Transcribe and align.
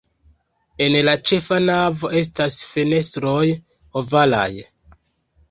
En 0.85 0.95
la 1.07 1.13
ĉefa 1.31 1.59
navo 1.65 2.11
estas 2.21 2.57
fenestroj 2.71 3.45
ovalaj. 4.03 4.49